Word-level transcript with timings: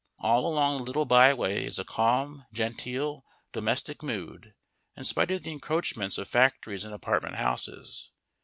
All 0.17 0.47
along 0.51 0.77
the 0.77 0.83
little 0.85 1.05
byway 1.05 1.63
is 1.63 1.77
a 1.77 1.83
calm, 1.85 2.47
genteel, 2.51 3.23
domestic 3.51 4.01
mood, 4.01 4.55
in 4.97 5.03
spite 5.03 5.29
of 5.29 5.43
the 5.43 5.51
encroachments 5.51 6.17
of 6.17 6.27
factories 6.27 6.83
and 6.85 6.93
apartment 6.95 7.35
houses. 7.35 8.09